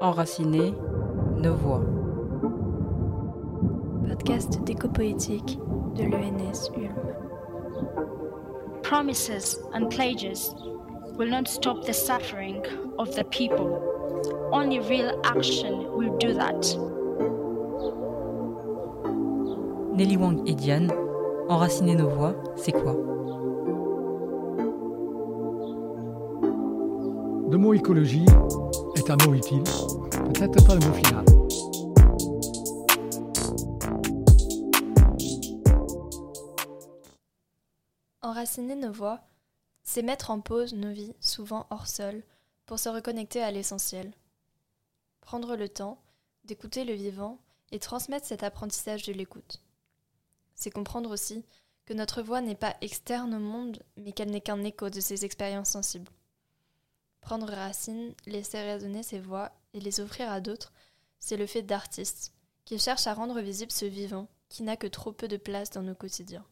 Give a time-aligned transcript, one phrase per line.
[0.00, 0.74] enraciner
[1.36, 1.82] nos voix.
[4.08, 5.58] Podcast d'éco-poétique
[5.94, 6.94] de l'ENS Ulm.
[8.82, 10.54] Promises and pledges
[11.18, 12.62] will not stop the suffering
[12.98, 13.78] of the people.
[14.52, 16.76] Only real action will do that.
[19.94, 20.90] Nelly Wang et Diane,
[21.48, 22.96] enraciner nos voix, c'est quoi?
[27.50, 28.24] Le mot écologie
[28.96, 29.62] est un mot utile,
[30.34, 31.24] peut-être pas le mot final.
[38.22, 39.20] Enraciner nos voix,
[39.82, 42.22] c'est mettre en pause nos vies, souvent hors sol,
[42.66, 44.12] pour se reconnecter à l'essentiel.
[45.20, 46.00] Prendre le temps
[46.44, 47.38] d'écouter le vivant
[47.72, 49.62] et transmettre cet apprentissage de l'écoute.
[50.54, 51.44] C'est comprendre aussi
[51.86, 55.24] que notre voix n'est pas externe au monde, mais qu'elle n'est qu'un écho de ses
[55.24, 56.10] expériences sensibles.
[57.20, 60.72] Prendre racine, laisser résonner ses voix et les offrir à d'autres,
[61.18, 62.32] c'est le fait d'artistes
[62.64, 65.82] qui cherchent à rendre visible ce vivant qui n'a que trop peu de place dans
[65.82, 66.44] nos quotidiens.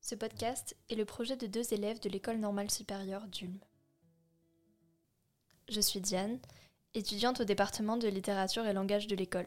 [0.00, 3.58] Ce podcast est le projet de deux élèves de l'école normale supérieure d'Ulm.
[5.68, 6.40] Je suis Diane,
[6.94, 9.46] étudiante au département de littérature et langage de l'école.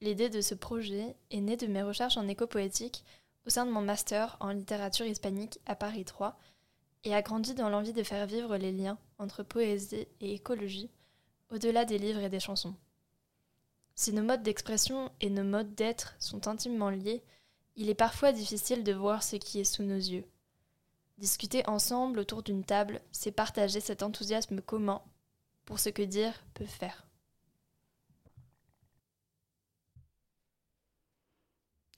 [0.00, 3.04] L'idée de ce projet est née de mes recherches en éco-poétique
[3.46, 6.38] au sein de mon master en littérature hispanique à Paris 3
[7.04, 10.90] et a grandi dans l'envie de faire vivre les liens entre poésie et écologie
[11.50, 12.74] au-delà des livres et des chansons.
[13.94, 17.22] Si nos modes d'expression et nos modes d'être sont intimement liés,
[17.76, 20.24] il est parfois difficile de voir ce qui est sous nos yeux.
[21.18, 25.00] Discuter ensemble autour d'une table, c'est partager cet enthousiasme commun
[25.64, 27.06] pour ce que dire peut faire.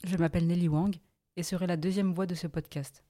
[0.05, 0.95] Je m'appelle Nelly Wang
[1.39, 3.05] et serai la deuxième voix de ce podcast.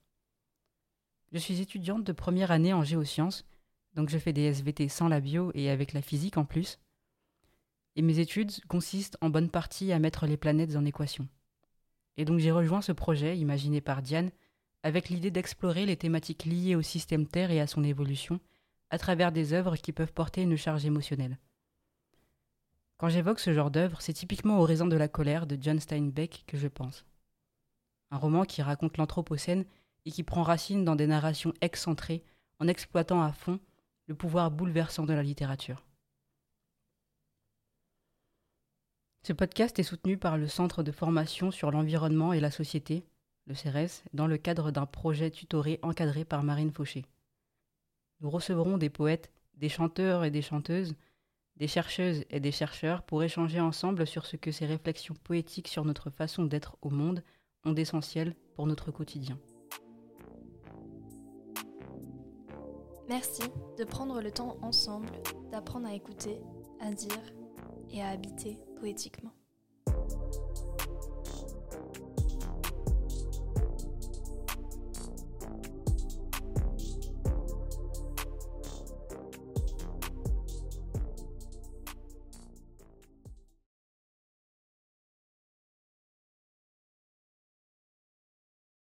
[1.32, 3.46] Je suis étudiante de première année en géosciences,
[3.94, 6.78] donc je fais des SVT sans la bio et avec la physique en plus.
[7.96, 11.26] Et mes études consistent en bonne partie à mettre les planètes en équation.
[12.18, 14.30] Et donc j'ai rejoint ce projet, imaginé par Diane,
[14.82, 18.40] avec l'idée d'explorer les thématiques liées au système Terre et à son évolution,
[18.90, 21.38] à travers des œuvres qui peuvent porter une charge émotionnelle.
[22.98, 26.44] Quand j'évoque ce genre d'œuvre, c'est typiquement au Raison de la colère de John Steinbeck
[26.46, 27.06] que je pense.
[28.10, 29.64] Un roman qui raconte l'Anthropocène
[30.04, 32.24] et qui prend racine dans des narrations excentrées
[32.58, 33.60] en exploitant à fond
[34.06, 35.84] le pouvoir bouleversant de la littérature.
[39.22, 43.04] Ce podcast est soutenu par le Centre de formation sur l'environnement et la société,
[43.46, 47.04] le CERES, dans le cadre d'un projet tutoré encadré par Marine Fauché.
[48.20, 50.94] Nous recevrons des poètes, des chanteurs et des chanteuses,
[51.56, 55.84] des chercheuses et des chercheurs pour échanger ensemble sur ce que ces réflexions poétiques sur
[55.84, 57.22] notre façon d'être au monde
[57.72, 59.38] d'essentiel pour notre quotidien.
[63.08, 63.42] Merci
[63.78, 65.08] de prendre le temps ensemble
[65.50, 66.40] d'apprendre à écouter,
[66.80, 67.22] à dire
[67.90, 69.32] et à habiter poétiquement.